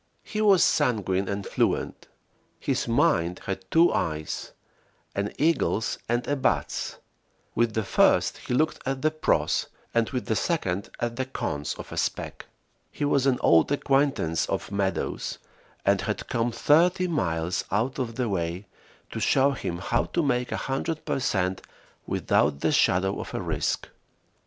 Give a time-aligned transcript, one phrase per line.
[0.23, 2.07] He was sanguine and fluent.
[2.59, 4.51] His mind had two eyes,
[5.13, 6.97] an eagle's and a bat's;
[7.53, 11.75] with the first he looked at the "pros," and with the second at the "cons"
[11.75, 12.47] of a spec.
[12.91, 15.37] He was an old acquaintance of Meadows,
[15.85, 18.65] and had come thirty miles out of the way
[19.11, 21.61] to show him how to make 100 per cent
[22.07, 23.87] without the shadow of a risk.